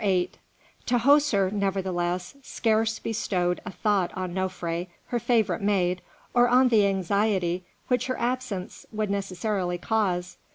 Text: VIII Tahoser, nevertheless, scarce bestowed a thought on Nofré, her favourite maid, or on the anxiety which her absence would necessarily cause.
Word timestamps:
VIII 0.01 0.31
Tahoser, 0.87 1.51
nevertheless, 1.51 2.35
scarce 2.41 2.97
bestowed 2.97 3.61
a 3.67 3.71
thought 3.71 4.09
on 4.17 4.33
Nofré, 4.33 4.87
her 5.09 5.19
favourite 5.19 5.61
maid, 5.61 6.01
or 6.33 6.47
on 6.47 6.69
the 6.69 6.87
anxiety 6.87 7.63
which 7.87 8.07
her 8.07 8.17
absence 8.19 8.87
would 8.91 9.11
necessarily 9.11 9.77
cause. 9.77 10.37